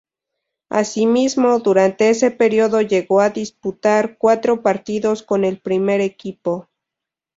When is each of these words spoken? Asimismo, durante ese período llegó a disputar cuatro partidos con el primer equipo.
Asimismo, 0.71 1.59
durante 1.59 2.09
ese 2.09 2.31
período 2.31 2.81
llegó 2.81 3.19
a 3.21 3.29
disputar 3.29 4.17
cuatro 4.17 4.63
partidos 4.63 5.21
con 5.21 5.45
el 5.45 5.59
primer 5.61 6.01
equipo. 6.01 6.67